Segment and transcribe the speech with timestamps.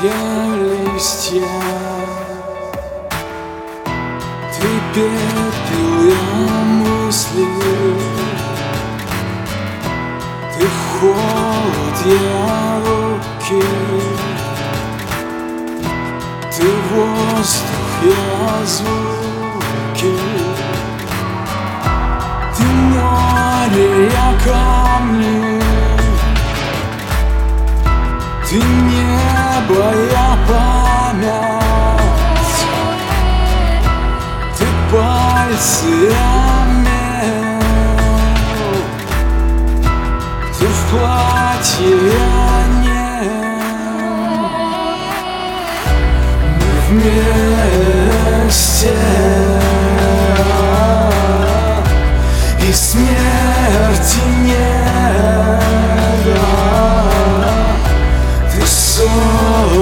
[0.00, 1.42] трепя листья.
[4.54, 7.46] Ты пепел, я мысли.
[10.58, 10.66] Ты
[11.00, 13.64] холод, я руки.
[16.56, 20.14] Ты воздух, я звуки.
[22.56, 25.47] Ты море, я камни.
[41.80, 41.94] Не
[46.50, 48.96] Мы вместе.
[52.60, 55.62] И смерти нет.
[58.52, 59.78] Ты солнце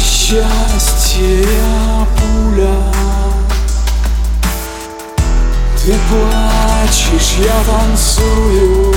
[0.00, 1.44] счастье,
[2.16, 2.74] пуля.
[5.82, 8.94] Ты плачешь, я танцую.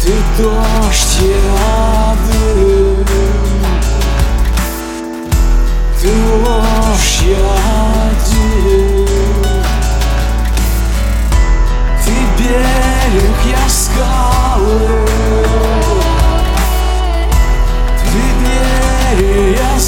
[0.00, 3.04] Ты дождь, я дым.
[6.04, 6.10] Ты
[6.44, 7.54] ложь, я
[8.28, 9.06] дым
[12.04, 14.33] Ты берег, я скалы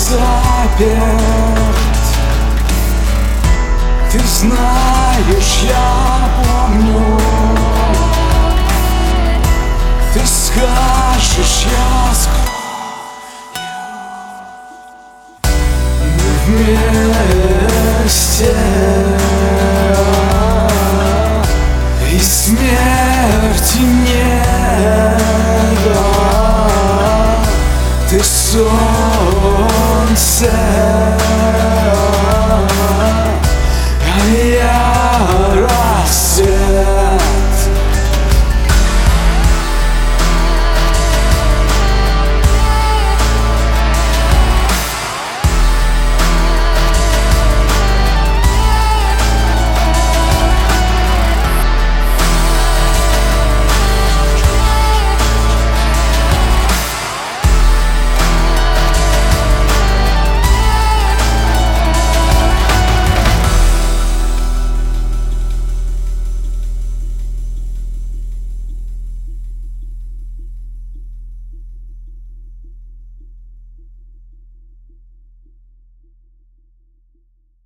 [0.09, 1.00] заперт.
[4.11, 7.03] Ты знаешь, я помню.
[10.15, 12.47] Ты скажешь, я скрою
[18.06, 18.55] вместе.
[22.12, 24.47] И смерти нет
[28.09, 29.16] ты солнце,
[30.16, 31.21] myself.
[34.00, 34.85] I, Yeah.